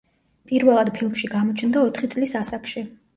[0.51, 2.83] პირველად ფილმში გამოჩნდა ოთხი წლის ასაკში.